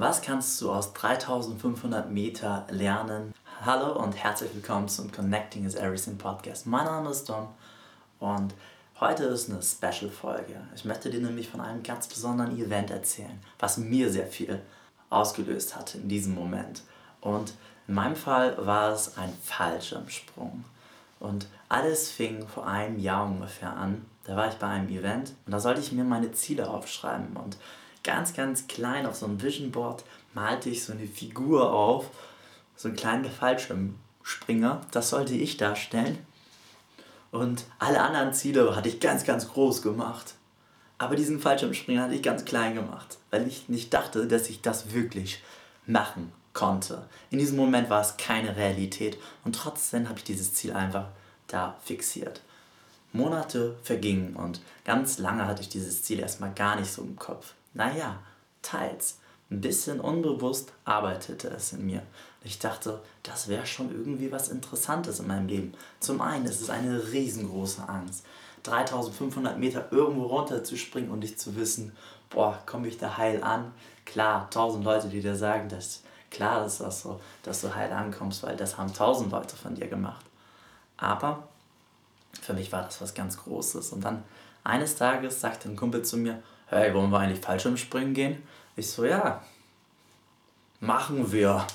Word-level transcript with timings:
Was 0.00 0.22
kannst 0.22 0.58
du 0.62 0.72
aus 0.72 0.94
3500 0.94 2.10
Meter 2.10 2.66
lernen? 2.70 3.34
Hallo 3.66 4.02
und 4.02 4.12
herzlich 4.12 4.54
willkommen 4.54 4.88
zum 4.88 5.12
Connecting 5.12 5.66
is 5.66 5.74
Everything 5.74 6.16
Podcast. 6.16 6.66
Mein 6.66 6.86
Name 6.86 7.10
ist 7.10 7.28
Dom 7.28 7.48
und 8.18 8.54
heute 8.98 9.24
ist 9.24 9.50
eine 9.50 9.60
Special-Folge. 9.62 10.58
Ich 10.74 10.86
möchte 10.86 11.10
dir 11.10 11.20
nämlich 11.20 11.50
von 11.50 11.60
einem 11.60 11.82
ganz 11.82 12.06
besonderen 12.06 12.58
Event 12.58 12.90
erzählen, 12.90 13.38
was 13.58 13.76
mir 13.76 14.10
sehr 14.10 14.26
viel 14.26 14.62
ausgelöst 15.10 15.76
hat 15.76 15.94
in 15.96 16.08
diesem 16.08 16.34
Moment. 16.34 16.80
Und 17.20 17.52
in 17.86 17.92
meinem 17.92 18.16
Fall 18.16 18.56
war 18.56 18.94
es 18.94 19.18
ein 19.18 19.34
Fallschirmsprung. 19.42 20.64
Und 21.18 21.46
alles 21.68 22.10
fing 22.10 22.48
vor 22.48 22.66
einem 22.66 22.98
Jahr 22.98 23.26
ungefähr 23.26 23.76
an. 23.76 24.06
Da 24.24 24.34
war 24.34 24.48
ich 24.48 24.54
bei 24.54 24.68
einem 24.68 24.88
Event 24.88 25.34
und 25.44 25.52
da 25.52 25.60
sollte 25.60 25.82
ich 25.82 25.92
mir 25.92 26.04
meine 26.04 26.32
Ziele 26.32 26.70
aufschreiben. 26.70 27.36
Und 27.36 27.58
ganz, 28.04 28.34
ganz 28.34 28.66
klein 28.66 29.06
auf 29.06 29.16
so 29.16 29.26
einem 29.26 29.42
Vision 29.42 29.70
Board 29.70 30.04
malte 30.34 30.70
ich 30.70 30.84
so 30.84 30.92
eine 30.92 31.06
Figur 31.06 31.72
auf, 31.72 32.10
so 32.76 32.88
einen 32.88 32.96
kleinen 32.96 33.24
Fallschirmspringer. 33.24 34.80
Das 34.90 35.10
sollte 35.10 35.34
ich 35.34 35.56
darstellen. 35.56 36.18
Und 37.30 37.64
alle 37.78 38.00
anderen 38.00 38.32
Ziele 38.32 38.74
hatte 38.74 38.88
ich 38.88 39.00
ganz, 39.00 39.24
ganz 39.24 39.48
groß 39.48 39.82
gemacht. 39.82 40.34
Aber 40.98 41.16
diesen 41.16 41.40
Fallschirmspringer 41.40 42.02
hatte 42.02 42.14
ich 42.14 42.22
ganz 42.22 42.44
klein 42.44 42.74
gemacht, 42.74 43.18
weil 43.30 43.46
ich 43.46 43.68
nicht 43.68 43.94
dachte, 43.94 44.26
dass 44.26 44.50
ich 44.50 44.60
das 44.60 44.92
wirklich 44.92 45.42
machen 45.86 46.32
konnte. 46.52 47.06
In 47.30 47.38
diesem 47.38 47.56
Moment 47.56 47.88
war 47.88 48.00
es 48.02 48.16
keine 48.16 48.56
Realität 48.56 49.18
und 49.44 49.54
trotzdem 49.54 50.08
habe 50.08 50.18
ich 50.18 50.24
dieses 50.24 50.52
Ziel 50.52 50.72
einfach 50.72 51.06
da 51.46 51.76
fixiert. 51.84 52.42
Monate 53.12 53.76
vergingen 53.82 54.36
und 54.36 54.60
ganz 54.84 55.18
lange 55.18 55.46
hatte 55.46 55.62
ich 55.62 55.68
dieses 55.68 56.02
Ziel 56.02 56.20
erstmal 56.20 56.52
gar 56.52 56.76
nicht 56.78 56.92
so 56.92 57.02
im 57.02 57.16
Kopf. 57.16 57.54
Naja, 57.74 58.18
teils. 58.62 59.18
Ein 59.50 59.60
bisschen 59.60 60.00
unbewusst 60.00 60.72
arbeitete 60.84 61.48
es 61.48 61.72
in 61.72 61.84
mir. 61.84 62.02
Ich 62.44 62.60
dachte, 62.60 63.02
das 63.24 63.48
wäre 63.48 63.66
schon 63.66 63.90
irgendwie 63.90 64.30
was 64.30 64.48
Interessantes 64.48 65.18
in 65.18 65.26
meinem 65.26 65.48
Leben. 65.48 65.74
Zum 65.98 66.20
einen 66.20 66.46
ist 66.46 66.60
es 66.60 66.70
eine 66.70 67.12
riesengroße 67.12 67.88
Angst. 67.88 68.24
3500 68.62 69.58
Meter 69.58 69.88
irgendwo 69.90 70.26
runter 70.26 70.62
zu 70.62 70.76
springen 70.76 71.10
und 71.10 71.20
nicht 71.20 71.40
zu 71.40 71.56
wissen, 71.56 71.92
boah, 72.28 72.62
komme 72.66 72.88
ich 72.88 72.98
da 72.98 73.16
heil 73.16 73.42
an? 73.42 73.72
Klar, 74.04 74.48
tausend 74.50 74.84
Leute, 74.84 75.08
die 75.08 75.20
dir 75.20 75.34
sagen, 75.34 75.68
dass 75.68 76.02
klar 76.30 76.64
ist 76.64 76.80
das 76.80 77.02
so, 77.02 77.20
dass 77.42 77.60
du 77.60 77.74
heil 77.74 77.92
ankommst, 77.92 78.42
weil 78.42 78.56
das 78.56 78.78
haben 78.78 78.94
tausend 78.94 79.32
Leute 79.32 79.56
von 79.56 79.74
dir 79.74 79.88
gemacht. 79.88 80.24
Aber 80.96 81.48
für 82.40 82.52
mich 82.52 82.70
war 82.70 82.82
das 82.82 83.00
was 83.00 83.14
ganz 83.14 83.36
Großes. 83.38 83.90
Und 83.92 84.04
dann 84.04 84.22
eines 84.62 84.96
Tages 84.96 85.40
sagte 85.40 85.68
ein 85.68 85.76
Kumpel 85.76 86.04
zu 86.04 86.16
mir, 86.16 86.42
hey, 86.70 86.94
wollen 86.94 87.10
wir 87.10 87.18
eigentlich 87.18 87.40
Fallschirmspringen 87.40 88.14
gehen? 88.14 88.42
Ich 88.76 88.90
so, 88.90 89.04
ja, 89.04 89.42
machen 90.80 91.30
wir. 91.32 91.66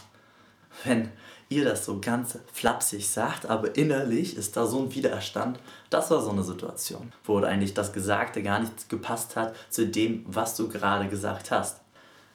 Wenn 0.84 1.12
ihr 1.50 1.64
das 1.64 1.86
so 1.86 2.00
ganz 2.00 2.40
flapsig 2.52 3.08
sagt, 3.08 3.46
aber 3.46 3.76
innerlich 3.76 4.36
ist 4.36 4.58
da 4.58 4.66
so 4.66 4.80
ein 4.80 4.94
Widerstand. 4.94 5.60
Das 5.90 6.10
war 6.12 6.22
so 6.22 6.32
eine 6.32 6.44
Situation, 6.44 7.14
wo 7.24 7.40
eigentlich 7.40 7.74
das 7.74 7.94
Gesagte 7.94 8.42
gar 8.42 8.60
nicht 8.60 8.90
gepasst 8.90 9.36
hat 9.36 9.56
zu 9.70 9.88
dem, 9.88 10.26
was 10.28 10.56
du 10.56 10.68
gerade 10.68 11.08
gesagt 11.08 11.52
hast. 11.52 11.82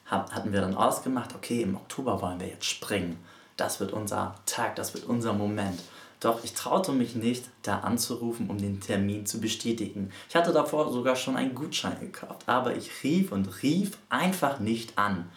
Hatten 0.06 0.52
wir 0.52 0.60
dann 0.60 0.76
ausgemacht, 0.76 1.34
okay, 1.34 1.62
im 1.62 1.76
Oktober 1.76 2.20
wollen 2.20 2.40
wir 2.40 2.48
jetzt 2.48 2.66
springen. 2.66 3.18
Das 3.56 3.78
wird 3.80 3.92
unser 3.92 4.34
Tag, 4.46 4.76
das 4.76 4.94
wird 4.94 5.04
unser 5.04 5.32
Moment. 5.32 5.80
Doch 6.20 6.44
ich 6.44 6.52
traute 6.52 6.92
mich 6.92 7.16
nicht, 7.16 7.46
da 7.62 7.78
anzurufen, 7.80 8.50
um 8.50 8.58
den 8.58 8.80
Termin 8.80 9.24
zu 9.24 9.40
bestätigen. 9.40 10.10
Ich 10.28 10.36
hatte 10.36 10.52
davor 10.52 10.92
sogar 10.92 11.16
schon 11.16 11.36
einen 11.36 11.54
Gutschein 11.54 11.98
gekauft, 11.98 12.42
aber 12.46 12.76
ich 12.76 13.02
rief 13.02 13.32
und 13.32 13.62
rief 13.62 13.96
einfach 14.10 14.60
nicht 14.60 14.98
an. 14.98 15.30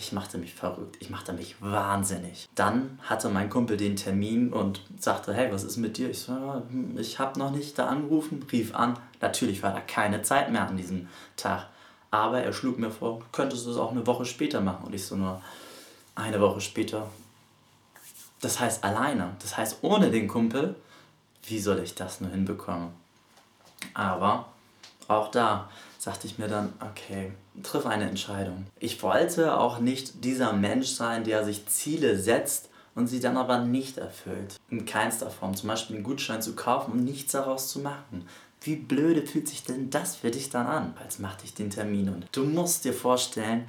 Ich 0.00 0.12
machte 0.12 0.38
mich 0.38 0.54
verrückt, 0.54 0.96
ich 1.00 1.10
machte 1.10 1.32
mich 1.32 1.56
wahnsinnig. 1.60 2.48
Dann 2.54 3.00
hatte 3.02 3.30
mein 3.30 3.50
Kumpel 3.50 3.76
den 3.76 3.96
Termin 3.96 4.52
und 4.52 4.80
sagte, 4.96 5.34
hey, 5.34 5.52
was 5.52 5.64
ist 5.64 5.76
mit 5.76 5.98
dir? 5.98 6.08
Ich 6.10 6.20
so, 6.20 6.62
ich 6.96 7.18
habe 7.18 7.36
noch 7.36 7.50
nicht 7.50 7.76
da 7.76 7.88
angerufen, 7.88 8.46
rief 8.52 8.76
an. 8.76 8.96
Natürlich 9.20 9.60
war 9.64 9.72
da 9.72 9.80
keine 9.80 10.22
Zeit 10.22 10.52
mehr 10.52 10.68
an 10.68 10.76
diesem 10.76 11.08
Tag. 11.36 11.66
Aber 12.12 12.40
er 12.40 12.52
schlug 12.52 12.78
mir 12.78 12.92
vor, 12.92 13.22
könntest 13.32 13.66
du 13.66 13.72
es 13.72 13.76
auch 13.76 13.90
eine 13.90 14.06
Woche 14.06 14.24
später 14.24 14.60
machen. 14.60 14.86
Und 14.86 14.94
ich 14.94 15.04
so 15.04 15.16
nur 15.16 15.42
eine 16.14 16.40
Woche 16.40 16.60
später, 16.60 17.10
das 18.40 18.60
heißt 18.60 18.84
alleine, 18.84 19.36
das 19.40 19.56
heißt 19.56 19.78
ohne 19.82 20.10
den 20.10 20.28
Kumpel, 20.28 20.76
wie 21.46 21.58
soll 21.58 21.80
ich 21.80 21.94
das 21.94 22.20
nur 22.20 22.30
hinbekommen? 22.30 22.90
Aber 23.94 24.48
auch 25.08 25.30
da 25.30 25.68
sagte 25.98 26.26
ich 26.26 26.38
mir 26.38 26.48
dann, 26.48 26.72
okay, 26.80 27.32
triff 27.62 27.86
eine 27.86 28.08
Entscheidung. 28.08 28.66
Ich 28.78 29.02
wollte 29.02 29.56
auch 29.58 29.78
nicht 29.78 30.24
dieser 30.24 30.52
Mensch 30.52 30.88
sein, 30.88 31.24
der 31.24 31.44
sich 31.44 31.66
Ziele 31.66 32.18
setzt 32.18 32.68
und 32.94 33.06
sie 33.06 33.20
dann 33.20 33.36
aber 33.36 33.58
nicht 33.58 33.98
erfüllt. 33.98 34.56
In 34.70 34.84
keinster 34.84 35.30
Form. 35.30 35.54
Zum 35.54 35.68
Beispiel 35.68 35.96
einen 35.96 36.04
Gutschein 36.04 36.42
zu 36.42 36.54
kaufen 36.54 36.92
und 36.92 37.04
nichts 37.04 37.32
daraus 37.32 37.68
zu 37.68 37.80
machen. 37.80 38.26
Wie 38.60 38.76
blöde 38.76 39.22
fühlt 39.26 39.48
sich 39.48 39.64
denn 39.64 39.90
das 39.90 40.16
für 40.16 40.30
dich 40.30 40.50
dann 40.50 40.66
an? 40.66 40.94
Als 41.02 41.18
machte 41.18 41.44
ich 41.44 41.54
den 41.54 41.70
Termin 41.70 42.08
und 42.08 42.26
du 42.32 42.44
musst 42.44 42.84
dir 42.84 42.92
vorstellen, 42.92 43.68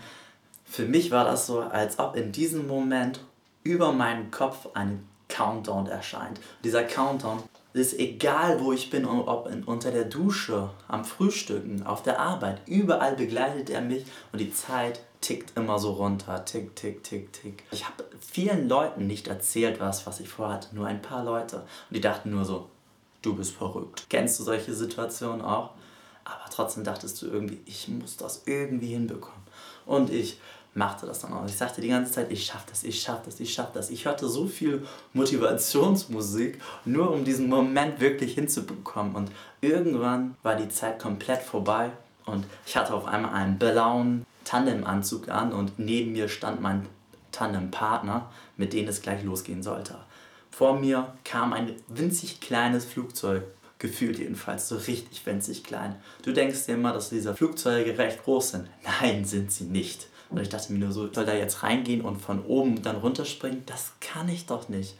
für 0.65 0.85
mich 0.85 1.11
war 1.11 1.25
das 1.25 1.47
so, 1.47 1.61
als 1.61 1.99
ob 1.99 2.15
in 2.15 2.31
diesem 2.31 2.67
Moment 2.67 3.21
über 3.63 3.91
meinem 3.91 4.31
Kopf 4.31 4.69
ein 4.73 5.07
Countdown 5.27 5.87
erscheint. 5.87 6.39
dieser 6.63 6.83
Countdown 6.83 7.43
ist 7.73 7.97
egal, 7.99 8.59
wo 8.61 8.73
ich 8.73 8.89
bin, 8.89 9.05
ob 9.05 9.47
in, 9.47 9.63
unter 9.63 9.91
der 9.91 10.05
Dusche, 10.05 10.71
am 10.87 11.05
Frühstücken, 11.05 11.85
auf 11.85 12.01
der 12.01 12.19
Arbeit, 12.19 12.61
überall 12.67 13.15
begleitet 13.15 13.69
er 13.69 13.81
mich 13.81 14.05
und 14.31 14.39
die 14.39 14.51
Zeit 14.51 15.01
tickt 15.21 15.57
immer 15.57 15.79
so 15.79 15.91
runter. 15.91 16.45
Tick, 16.45 16.75
tick, 16.75 17.03
tick, 17.03 17.31
tick. 17.33 17.63
Ich 17.71 17.85
habe 17.85 18.05
vielen 18.19 18.67
Leuten 18.67 19.05
nicht 19.05 19.27
erzählt, 19.27 19.79
was, 19.79 20.07
was 20.07 20.19
ich 20.19 20.29
vorhatte, 20.29 20.75
nur 20.75 20.87
ein 20.87 21.01
paar 21.01 21.23
Leute. 21.23 21.57
Und 21.57 21.95
die 21.95 22.01
dachten 22.01 22.31
nur 22.31 22.45
so, 22.45 22.69
du 23.21 23.35
bist 23.35 23.53
verrückt. 23.53 24.07
Kennst 24.09 24.39
du 24.39 24.43
solche 24.43 24.73
Situationen 24.73 25.41
auch? 25.41 25.71
Aber 26.23 26.49
trotzdem 26.51 26.83
dachtest 26.83 27.21
du 27.21 27.27
irgendwie, 27.27 27.59
ich 27.65 27.87
muss 27.87 28.17
das 28.17 28.43
irgendwie 28.45 28.87
hinbekommen. 28.87 29.41
Und 29.85 30.11
ich 30.11 30.39
machte 30.73 31.05
das 31.05 31.19
dann 31.19 31.33
auch. 31.33 31.45
Ich 31.45 31.57
sagte 31.57 31.81
die 31.81 31.89
ganze 31.89 32.11
Zeit, 32.11 32.31
ich 32.31 32.45
schaff 32.45 32.65
das, 32.67 32.83
ich 32.83 33.01
schaff 33.01 33.21
das, 33.25 33.39
ich 33.39 33.53
schaff 33.53 33.71
das. 33.73 33.89
Ich 33.89 34.05
hörte 34.05 34.27
so 34.27 34.47
viel 34.47 34.85
Motivationsmusik, 35.13 36.61
nur 36.85 37.11
um 37.11 37.23
diesen 37.23 37.49
Moment 37.49 37.99
wirklich 37.99 38.35
hinzubekommen. 38.35 39.15
Und 39.15 39.31
irgendwann 39.61 40.35
war 40.43 40.55
die 40.55 40.69
Zeit 40.69 40.99
komplett 40.99 41.41
vorbei 41.41 41.91
und 42.25 42.45
ich 42.65 42.77
hatte 42.77 42.93
auf 42.93 43.05
einmal 43.05 43.33
einen 43.33 43.57
blauen 43.57 44.25
Tandemanzug 44.45 45.29
an 45.29 45.51
und 45.51 45.77
neben 45.77 46.11
mir 46.11 46.27
stand 46.27 46.61
mein 46.61 46.85
Tandempartner, 47.31 48.29
mit 48.57 48.73
dem 48.73 48.87
es 48.87 49.01
gleich 49.01 49.23
losgehen 49.23 49.63
sollte. 49.63 49.97
Vor 50.51 50.79
mir 50.79 51.13
kam 51.23 51.53
ein 51.53 51.75
winzig 51.87 52.41
kleines 52.41 52.85
Flugzeug 52.85 53.43
gefühlt 53.77 54.19
jedenfalls, 54.19 54.67
so 54.67 54.75
richtig 54.75 55.25
winzig 55.25 55.63
klein. 55.63 55.95
Du 56.21 56.33
denkst 56.33 56.65
dir 56.65 56.73
immer, 56.73 56.91
dass 56.91 57.09
diese 57.09 57.33
Flugzeuge 57.33 57.97
recht 57.97 58.23
groß 58.23 58.51
sind. 58.51 58.69
Nein, 58.83 59.23
sind 59.23 59.51
sie 59.51 59.63
nicht. 59.63 60.07
Und 60.29 60.39
ich 60.39 60.49
dachte 60.49 60.71
mir 60.71 60.79
nur 60.79 60.91
so, 60.91 61.11
soll 61.11 61.25
da 61.25 61.33
jetzt 61.33 61.63
reingehen 61.63 62.01
und 62.01 62.21
von 62.21 62.45
oben 62.45 62.81
dann 62.81 62.97
runterspringen? 62.97 63.63
Das 63.65 63.93
kann 63.99 64.29
ich 64.29 64.45
doch 64.45 64.69
nicht. 64.69 64.95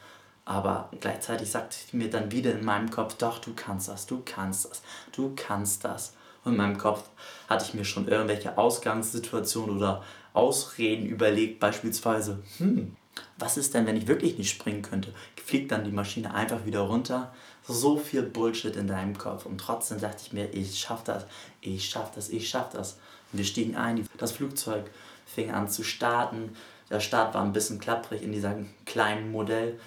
Aber 0.46 0.90
gleichzeitig 1.00 1.52
sagte 1.52 1.78
ich 1.86 1.94
mir 1.94 2.10
dann 2.10 2.32
wieder 2.32 2.52
in 2.52 2.66
meinem 2.66 2.90
Kopf, 2.90 3.16
doch, 3.18 3.38
du 3.38 3.54
kannst 3.56 3.88
das, 3.88 4.08
du 4.08 4.24
kannst 4.26 4.66
das, 4.66 4.82
du 5.12 5.34
kannst 5.36 5.84
das. 5.84 6.14
Und 6.44 6.54
in 6.54 6.58
meinem 6.58 6.78
Kopf 6.78 7.04
hatte 7.48 7.66
ich 7.66 7.76
mir 7.76 7.86
schon 7.86 8.08
irgendwelche 8.08 8.58
Ausgangssituationen 8.58 9.78
oder 9.78 10.04
Ausreden 10.34 11.06
überlegt, 11.06 11.60
beispielsweise, 11.60 12.40
hm, 12.58 12.96
was 13.38 13.58
ist 13.58 13.74
denn, 13.74 13.86
wenn 13.86 13.98
ich 13.98 14.08
wirklich 14.08 14.38
nicht 14.38 14.50
springen 14.50 14.82
könnte? 14.82 15.14
Fliegt 15.44 15.72
dann 15.72 15.84
die 15.84 15.92
Maschine 15.92 16.34
einfach 16.34 16.66
wieder 16.66 16.82
runter? 16.82 17.34
So 17.68 17.98
viel 17.98 18.24
Bullshit 18.24 18.76
in 18.76 18.88
deinem 18.88 19.18
Kopf. 19.18 19.46
Und 19.46 19.60
trotzdem 19.60 20.00
dachte 20.00 20.24
ich 20.26 20.34
mir, 20.34 20.52
ich 20.54 20.80
schaff 20.80 21.04
das, 21.04 21.26
ich 21.62 21.88
schaff 21.90 22.12
das, 22.12 22.30
ich 22.30 22.50
schaff 22.50 22.70
das. 22.72 22.94
Und 23.32 23.38
wir 23.38 23.46
stiegen 23.46 23.76
ein, 23.76 24.08
das 24.18 24.32
Flugzeug 24.32 24.90
fing 25.34 25.52
an 25.52 25.68
zu 25.68 25.84
starten. 25.84 26.56
Der 26.90 27.00
Start 27.00 27.34
war 27.34 27.44
ein 27.44 27.54
bisschen 27.54 27.80
klapprig 27.80 28.24
in 28.24 28.32
diesem 28.32 28.70
kleinen 28.86 29.32
Modell. 29.32 29.80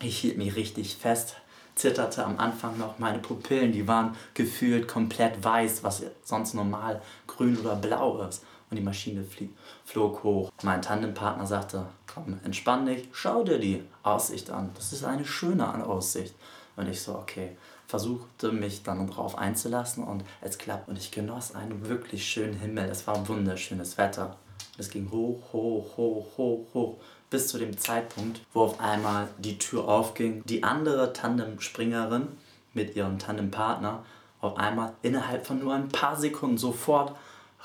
Ich 0.00 0.18
hielt 0.18 0.38
mich 0.38 0.56
richtig 0.56 0.96
fest, 0.96 1.36
zitterte 1.74 2.24
am 2.24 2.38
Anfang 2.38 2.78
noch. 2.78 2.98
Meine 2.98 3.18
Pupillen, 3.18 3.72
die 3.72 3.86
waren 3.86 4.16
gefühlt 4.34 4.88
komplett 4.88 5.42
weiß, 5.42 5.82
was 5.82 6.02
sonst 6.22 6.54
normal 6.54 7.02
grün 7.26 7.58
oder 7.58 7.76
blau 7.76 8.22
ist. 8.22 8.44
Und 8.70 8.76
die 8.76 8.82
Maschine 8.82 9.24
flieg, 9.24 9.50
flog 9.84 10.22
hoch. 10.22 10.52
Mein 10.62 10.80
Tandempartner 10.80 11.46
sagte, 11.46 11.86
komm, 12.06 12.38
entspann 12.44 12.86
dich, 12.86 13.08
schau 13.12 13.42
dir 13.42 13.58
die 13.58 13.82
Aussicht 14.04 14.50
an. 14.50 14.70
Das 14.74 14.92
ist 14.92 15.04
eine 15.04 15.24
schöne 15.24 15.84
Aussicht. 15.84 16.34
Und 16.76 16.88
ich 16.88 17.02
so, 17.02 17.16
okay, 17.16 17.56
versuchte 17.88 18.52
mich 18.52 18.84
dann 18.84 19.08
darauf 19.08 19.36
einzulassen 19.36 20.04
und 20.04 20.22
es 20.40 20.56
klappt. 20.56 20.88
Und 20.88 20.96
ich 20.96 21.10
genoss 21.10 21.54
einen 21.54 21.88
wirklich 21.88 22.24
schönen 22.24 22.54
Himmel. 22.54 22.88
Es 22.88 23.08
war 23.08 23.26
wunderschönes 23.28 23.98
Wetter. 23.98 24.36
Es 24.80 24.90
ging 24.90 25.10
hoch, 25.10 25.52
hoch, 25.52 25.96
hoch, 25.96 26.26
hoch, 26.36 26.66
hoch, 26.74 26.96
bis 27.28 27.48
zu 27.48 27.58
dem 27.58 27.76
Zeitpunkt, 27.76 28.40
wo 28.52 28.62
auf 28.62 28.80
einmal 28.80 29.28
die 29.38 29.58
Tür 29.58 29.86
aufging. 29.86 30.42
Die 30.46 30.62
andere 30.62 31.12
Tandemspringerin 31.12 32.28
mit 32.72 32.96
ihrem 32.96 33.18
Tandempartner 33.18 34.04
auf 34.40 34.56
einmal 34.56 34.94
innerhalb 35.02 35.46
von 35.46 35.58
nur 35.58 35.74
ein 35.74 35.90
paar 35.90 36.16
Sekunden 36.16 36.58
sofort 36.58 37.14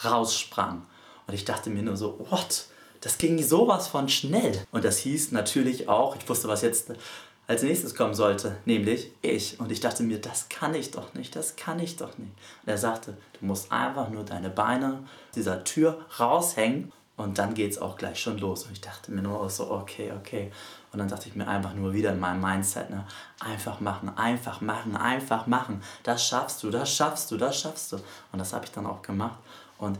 raussprang. 0.03 0.85
Und 1.25 1.33
ich 1.33 1.45
dachte 1.45 1.69
mir 1.69 1.83
nur 1.83 1.95
so, 1.95 2.19
what? 2.29 2.67
das 3.05 3.19
ging 3.19 3.41
sowas 3.41 3.87
von 3.87 4.09
schnell. 4.09 4.65
Und 4.71 4.83
das 4.83 4.97
hieß 4.97 5.31
natürlich 5.31 5.87
auch, 5.87 6.15
ich 6.15 6.27
wusste, 6.27 6.47
was 6.47 6.63
jetzt 6.63 6.91
als 7.45 7.61
nächstes 7.61 7.93
kommen 7.93 8.15
sollte, 8.15 8.57
nämlich 8.65 9.11
ich. 9.21 9.59
Und 9.59 9.71
ich 9.71 9.79
dachte 9.79 10.01
mir, 10.01 10.19
das 10.19 10.49
kann 10.49 10.73
ich 10.73 10.89
doch 10.89 11.13
nicht, 11.13 11.35
das 11.35 11.55
kann 11.55 11.79
ich 11.79 11.97
doch 11.97 12.17
nicht. 12.17 12.31
Und 12.63 12.69
er 12.69 12.79
sagte, 12.79 13.15
du 13.39 13.45
musst 13.45 13.71
einfach 13.71 14.09
nur 14.09 14.23
deine 14.23 14.49
Beine 14.49 15.03
dieser 15.35 15.63
Tür 15.63 16.03
raushängen 16.19 16.91
und 17.17 17.37
dann 17.37 17.53
geht 17.53 17.71
es 17.71 17.77
auch 17.77 17.97
gleich 17.97 18.19
schon 18.19 18.37
los. 18.39 18.63
Und 18.65 18.73
ich 18.73 18.81
dachte 18.81 19.11
mir 19.11 19.21
nur 19.21 19.49
so, 19.49 19.71
okay, 19.71 20.11
okay. 20.17 20.51
Und 20.91 20.99
dann 20.99 21.07
dachte 21.07 21.29
ich 21.29 21.35
mir 21.35 21.47
einfach 21.47 21.73
nur 21.73 21.93
wieder 21.93 22.11
in 22.11 22.19
meinem 22.19 22.41
Mindset, 22.41 22.89
ne, 22.89 23.05
einfach 23.39 23.79
machen, 23.79 24.15
einfach 24.17 24.61
machen, 24.61 24.97
einfach 24.97 25.47
machen. 25.47 25.81
Das 26.03 26.25
schaffst 26.27 26.61
du, 26.63 26.69
das 26.69 26.93
schaffst 26.93 27.31
du, 27.31 27.37
das 27.37 27.59
schaffst 27.59 27.93
du. 27.93 27.97
Und 28.31 28.39
das 28.39 28.53
habe 28.53 28.65
ich 28.65 28.71
dann 28.71 28.85
auch 28.85 29.01
gemacht. 29.01 29.39
Und 29.77 29.97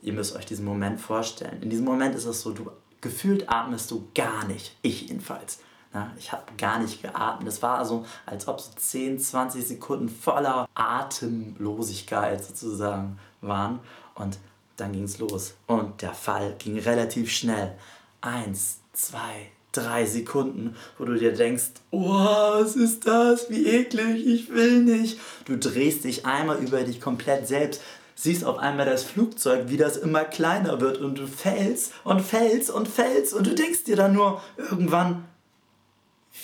ihr 0.00 0.12
müsst 0.12 0.36
euch 0.36 0.46
diesen 0.46 0.64
Moment 0.64 1.00
vorstellen. 1.00 1.60
In 1.62 1.70
diesem 1.70 1.84
Moment 1.84 2.14
ist 2.14 2.24
es 2.24 2.40
so, 2.40 2.52
du 2.52 2.70
gefühlt 3.00 3.48
atmest 3.48 3.90
du 3.90 4.08
gar 4.14 4.44
nicht. 4.44 4.76
Ich 4.82 5.02
jedenfalls. 5.02 5.60
Na, 5.92 6.12
ich 6.18 6.32
habe 6.32 6.42
gar 6.56 6.78
nicht 6.78 7.00
geatmet. 7.02 7.48
Es 7.48 7.62
war 7.62 7.84
so, 7.84 8.04
als 8.26 8.46
ob 8.46 8.60
so 8.60 8.70
10, 8.76 9.18
20 9.18 9.66
Sekunden 9.66 10.08
voller 10.08 10.68
Atemlosigkeit 10.74 12.44
sozusagen 12.44 13.18
waren. 13.40 13.80
Und 14.14 14.38
dann 14.78 14.92
ging 14.92 15.04
es 15.04 15.18
los. 15.18 15.54
Und 15.66 16.02
der 16.02 16.14
Fall 16.14 16.54
ging 16.58 16.78
relativ 16.78 17.30
schnell. 17.30 17.76
Eins, 18.20 18.78
zwei, 18.92 19.50
drei 19.72 20.06
Sekunden, 20.06 20.76
wo 20.96 21.04
du 21.04 21.14
dir 21.14 21.32
denkst, 21.32 21.70
oh, 21.90 22.08
was 22.08 22.76
ist 22.76 23.06
das? 23.06 23.50
Wie 23.50 23.66
eklig, 23.66 24.26
ich 24.26 24.48
will 24.50 24.82
nicht. 24.82 25.18
Du 25.44 25.56
drehst 25.56 26.04
dich 26.04 26.26
einmal 26.26 26.58
über 26.58 26.82
dich 26.82 27.00
komplett 27.00 27.46
selbst, 27.46 27.82
siehst 28.14 28.44
auf 28.44 28.58
einmal 28.58 28.86
das 28.86 29.04
Flugzeug, 29.04 29.68
wie 29.68 29.76
das 29.76 29.96
immer 29.96 30.24
kleiner 30.24 30.80
wird 30.80 30.98
und 30.98 31.18
du 31.18 31.26
fällst 31.26 31.92
und 32.04 32.20
fällst 32.20 32.70
und 32.70 32.88
fällst 32.88 33.34
und 33.34 33.46
du 33.46 33.54
denkst 33.54 33.84
dir 33.84 33.96
dann 33.96 34.12
nur 34.12 34.42
irgendwann, 34.56 35.24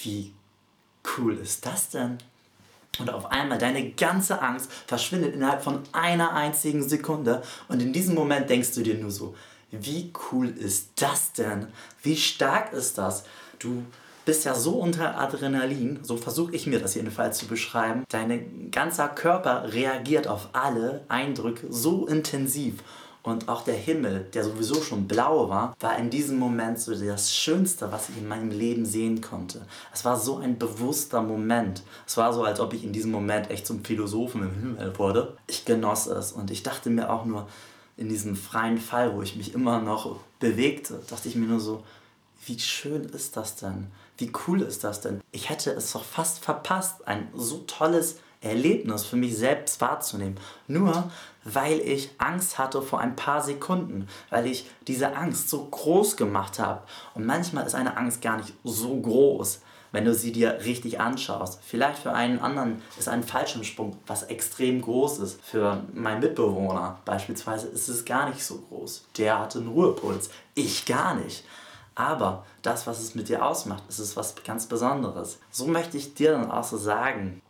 wie 0.03 0.33
cool 1.17 1.37
ist 1.39 1.67
das 1.67 1.91
denn? 1.91 2.19
Und 2.99 3.11
auf 3.11 3.31
einmal 3.31 3.59
deine 3.59 3.91
ganze 3.91 4.41
Angst 4.41 4.71
verschwindet 4.87 5.35
innerhalb 5.35 5.63
von 5.63 5.81
einer 5.93 6.33
einzigen 6.33 6.87
Sekunde. 6.89 7.43
Und 7.69 7.83
in 7.83 7.93
diesem 7.93 8.15
Moment 8.15 8.49
denkst 8.49 8.75
du 8.75 8.83
dir 8.83 8.95
nur 8.95 9.11
so, 9.11 9.35
wie 9.71 10.13
cool 10.31 10.49
ist 10.49 10.91
das 10.97 11.33
denn? 11.33 11.67
Wie 12.03 12.17
stark 12.17 12.73
ist 12.73 12.99
das? 12.99 13.25
Du 13.59 13.85
bist 14.25 14.45
ja 14.45 14.55
so 14.55 14.73
unter 14.73 15.19
Adrenalin, 15.19 15.99
so 16.03 16.17
versuche 16.17 16.55
ich 16.55 16.67
mir 16.67 16.79
das 16.79 16.95
jedenfalls 16.95 17.39
zu 17.39 17.47
beschreiben. 17.47 18.05
Dein 18.09 18.71
ganzer 18.71 19.09
Körper 19.09 19.73
reagiert 19.73 20.29
auf 20.29 20.49
alle 20.53 21.05
Eindrücke 21.09 21.67
so 21.71 22.07
intensiv. 22.07 22.77
Und 23.25 23.49
auch 23.49 23.65
der 23.65 23.75
Himmel, 23.75 24.29
der 24.35 24.45
sowieso 24.45 24.83
schon 24.83 25.09
blau 25.09 25.49
war, 25.49 25.75
war 25.81 25.99
in 25.99 26.11
diesem 26.11 26.39
Moment 26.39 26.79
so 26.79 26.95
das 26.95 27.35
Schönste, 27.35 27.91
was 27.91 28.11
ich 28.11 28.19
in 28.19 28.29
meinem 28.29 28.51
Leben 28.51 28.85
sehen 28.85 29.23
konnte. 29.23 29.67
Es 29.95 30.05
war 30.05 30.19
so 30.21 30.37
ein 30.37 30.59
bewusster 30.59 31.23
Moment. 31.23 31.83
Es 32.07 32.19
war 32.19 32.35
so, 32.35 32.45
als 32.45 32.61
ob 32.61 32.75
ich 32.75 32.85
in 32.85 32.93
diesem 32.93 33.11
Moment 33.11 33.51
echt 33.51 33.67
zum 33.67 33.83
Philosophen 33.83 34.43
im 34.43 34.55
Himmel 34.55 34.99
wurde. 34.99 35.39
Ich 35.47 35.65
genoss 35.65 36.07
es 36.07 36.33
und 36.33 36.51
ich 36.51 36.63
dachte 36.63 36.91
mir 36.91 37.11
auch 37.11 37.25
nur, 37.25 37.49
in 37.97 38.11
diesem 38.11 38.37
freien 38.37 38.79
Fall, 38.79 39.17
wo 39.17 39.23
ich 39.23 39.37
mich 39.37 39.55
immer 39.55 39.81
noch 39.81 40.19
bewegte, 40.39 41.01
dachte 41.09 41.29
ich 41.29 41.35
mir 41.35 41.47
nur 41.47 41.61
so, 41.61 41.83
wie 42.45 42.59
schön 42.59 43.05
ist 43.05 43.39
das 43.39 43.57
denn? 43.57 43.87
Wie 44.19 44.31
cool 44.47 44.61
ist 44.61 44.85
das 44.85 45.01
denn? 45.01 45.23
Ich 45.33 45.49
hätte 45.49 45.71
es 45.71 45.93
doch 45.93 46.05
fast 46.05 46.41
verpasst, 46.41 47.09
ein 47.09 47.29
so 47.35 47.65
tolles 47.67 48.19
Erlebnis 48.45 49.05
für 49.05 49.17
mich 49.17 49.37
selbst 49.37 49.81
wahrzunehmen. 49.81 50.39
Nur 50.69 51.11
weil 51.45 51.81
ich 51.81 52.11
Angst 52.19 52.59
hatte 52.59 52.83
vor 52.83 53.01
ein 53.01 53.17
paar 53.17 53.43
Sekunden, 53.43 54.09
weil 54.31 54.47
ich 54.47 54.69
diese 54.87 55.17
Angst 55.17 55.51
so 55.51 55.67
groß 55.67 56.17
gemacht 56.17 56.59
habe. 56.59 56.83
Und 57.15 57.27
manchmal 57.27 57.67
ist 57.67 57.75
eine 57.75 57.97
Angst 57.97 58.23
gar 58.23 58.39
nicht 58.39 58.55
so 58.65 58.97
groß, 58.97 59.61
wenn 59.93 60.05
du 60.05 60.15
sie 60.15 60.33
dir 60.33 60.61
richtig 60.65 61.01
anschaust. 61.01 61.61
Vielleicht 61.63 61.99
für 61.99 62.13
einen 62.13 62.41
anderen 62.41 62.83
ist 62.99 63.09
ein 63.09 63.23
Fallschirmsprung 63.23 63.97
was 64.07 64.25
extrem 64.25 64.81
groß 64.81 65.19
ist. 65.21 65.41
Für 65.43 65.83
meinen 65.93 66.21
Mitbewohner 66.21 66.99
beispielsweise 67.05 67.69
ist 67.69 67.89
es 67.89 68.05
gar 68.05 68.29
nicht 68.29 68.45
so 68.45 68.59
groß. 68.69 69.07
Der 69.19 69.39
hatte 69.39 69.59
einen 69.59 69.69
Ruhepuls. 69.69 70.31
Ich 70.55 70.87
gar 70.87 71.15
nicht. 71.15 71.45
Aber 71.95 72.45
das, 72.63 72.87
was 72.89 73.01
es 73.01 73.15
mit 73.15 73.29
dir 73.29 73.45
ausmacht, 73.45 73.85
ist 73.89 74.01
es 74.01 74.17
was 74.17 74.35
ganz 74.45 74.67
Besonderes. 74.67 75.39
So 75.51 75.67
möchte 75.67 75.97
ich 75.97 76.15
dir 76.15 76.33
dann 76.33 76.51
auch 76.51 76.65
so 76.65 76.77
sagen. 76.77 77.41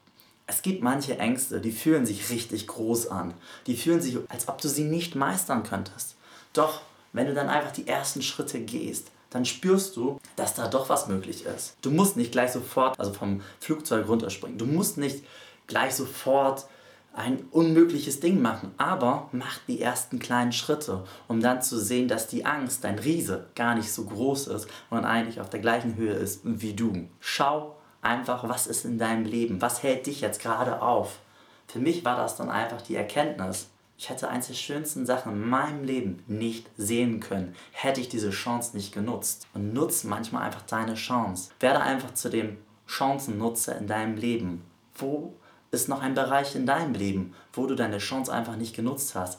Es 0.46 0.62
gibt 0.62 0.82
manche 0.82 1.18
Ängste, 1.18 1.60
die 1.60 1.72
fühlen 1.72 2.04
sich 2.04 2.30
richtig 2.30 2.66
groß 2.66 3.08
an. 3.08 3.34
Die 3.66 3.76
fühlen 3.76 4.00
sich, 4.00 4.18
als 4.28 4.48
ob 4.48 4.60
du 4.60 4.68
sie 4.68 4.84
nicht 4.84 5.14
meistern 5.14 5.62
könntest. 5.62 6.16
Doch, 6.52 6.82
wenn 7.12 7.26
du 7.26 7.34
dann 7.34 7.48
einfach 7.48 7.72
die 7.72 7.88
ersten 7.88 8.20
Schritte 8.20 8.60
gehst, 8.60 9.10
dann 9.30 9.44
spürst 9.44 9.96
du, 9.96 10.20
dass 10.36 10.54
da 10.54 10.68
doch 10.68 10.88
was 10.88 11.08
möglich 11.08 11.44
ist. 11.44 11.76
Du 11.82 11.90
musst 11.90 12.16
nicht 12.16 12.32
gleich 12.32 12.52
sofort, 12.52 12.98
also 13.00 13.12
vom 13.12 13.40
Flugzeug 13.58 14.06
runterspringen. 14.06 14.58
Du 14.58 14.66
musst 14.66 14.98
nicht 14.98 15.24
gleich 15.66 15.94
sofort 15.94 16.66
ein 17.14 17.44
unmögliches 17.50 18.20
Ding 18.20 18.42
machen, 18.42 18.72
aber 18.76 19.28
mach 19.32 19.58
die 19.66 19.80
ersten 19.80 20.18
kleinen 20.18 20.52
Schritte, 20.52 21.04
um 21.28 21.40
dann 21.40 21.62
zu 21.62 21.78
sehen, 21.78 22.08
dass 22.08 22.26
die 22.26 22.44
Angst, 22.44 22.84
dein 22.84 22.98
Riese, 22.98 23.46
gar 23.54 23.74
nicht 23.74 23.92
so 23.92 24.04
groß 24.04 24.48
ist 24.48 24.68
und 24.90 25.04
eigentlich 25.04 25.40
auf 25.40 25.48
der 25.48 25.60
gleichen 25.60 25.96
Höhe 25.96 26.14
ist 26.14 26.40
wie 26.44 26.74
du. 26.74 27.08
Schau 27.20 27.76
einfach, 28.04 28.48
was 28.48 28.66
ist 28.66 28.84
in 28.84 28.98
deinem 28.98 29.24
Leben, 29.24 29.60
was 29.60 29.82
hält 29.82 30.06
dich 30.06 30.20
jetzt 30.20 30.40
gerade 30.40 30.82
auf. 30.82 31.18
Für 31.66 31.78
mich 31.78 32.04
war 32.04 32.16
das 32.16 32.36
dann 32.36 32.50
einfach 32.50 32.82
die 32.82 32.96
Erkenntnis, 32.96 33.68
ich 33.96 34.10
hätte 34.10 34.28
eines 34.28 34.48
der 34.48 34.54
schönsten 34.54 35.06
Sachen 35.06 35.32
in 35.32 35.48
meinem 35.48 35.84
Leben 35.84 36.22
nicht 36.26 36.68
sehen 36.76 37.20
können, 37.20 37.54
hätte 37.72 38.00
ich 38.00 38.08
diese 38.08 38.30
Chance 38.30 38.76
nicht 38.76 38.92
genutzt. 38.92 39.46
Und 39.54 39.72
nutze 39.72 40.08
manchmal 40.08 40.42
einfach 40.42 40.62
deine 40.62 40.94
Chance. 40.94 41.50
Werde 41.60 41.80
einfach 41.80 42.12
zu 42.12 42.28
dem 42.28 42.58
Chancennutzer 42.86 43.78
in 43.78 43.86
deinem 43.86 44.16
Leben. 44.16 44.64
Wo 44.96 45.34
ist 45.70 45.88
noch 45.88 46.02
ein 46.02 46.14
Bereich 46.14 46.56
in 46.56 46.66
deinem 46.66 46.94
Leben, 46.94 47.34
wo 47.52 47.66
du 47.66 47.74
deine 47.74 47.98
Chance 47.98 48.32
einfach 48.32 48.56
nicht 48.56 48.74
genutzt 48.74 49.14
hast? 49.14 49.38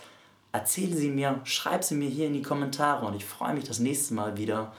Erzähl 0.51 0.95
sie 0.95 1.09
mir, 1.09 1.41
schreib 1.43 1.83
sie 1.83 1.95
mir 1.95 2.09
hier 2.09 2.27
in 2.27 2.33
die 2.33 2.41
Kommentare 2.41 3.05
und 3.05 3.15
ich 3.15 3.25
freue 3.25 3.53
mich 3.53 3.65
das 3.65 3.79
nächste 3.79 4.13
Mal 4.13 4.37
wieder 4.37 4.71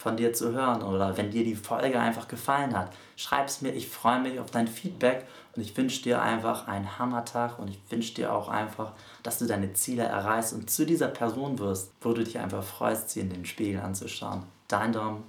von 0.00 0.16
dir 0.16 0.32
zu 0.32 0.52
hören 0.52 0.82
oder 0.82 1.18
wenn 1.18 1.30
dir 1.30 1.44
die 1.44 1.54
Folge 1.54 2.00
einfach 2.00 2.26
gefallen 2.26 2.74
hat, 2.74 2.90
schreib 3.16 3.48
es 3.48 3.60
mir. 3.60 3.74
Ich 3.74 3.90
freue 3.90 4.18
mich 4.18 4.40
auf 4.40 4.50
dein 4.50 4.66
Feedback 4.66 5.26
und 5.54 5.60
ich 5.60 5.76
wünsche 5.76 6.02
dir 6.02 6.22
einfach 6.22 6.68
einen 6.68 6.98
Hammertag 6.98 7.58
und 7.58 7.68
ich 7.68 7.78
wünsche 7.90 8.14
dir 8.14 8.32
auch 8.32 8.48
einfach, 8.48 8.92
dass 9.22 9.38
du 9.38 9.46
deine 9.46 9.74
Ziele 9.74 10.04
erreichst 10.04 10.54
und 10.54 10.70
zu 10.70 10.86
dieser 10.86 11.08
Person 11.08 11.58
wirst, 11.58 11.92
wo 12.00 12.14
du 12.14 12.24
dich 12.24 12.38
einfach 12.38 12.62
freust, 12.62 13.10
sie 13.10 13.20
in 13.20 13.28
den 13.28 13.44
Spiegel 13.44 13.82
anzuschauen. 13.82 14.44
Dein 14.68 14.94
Dom. 14.94 15.24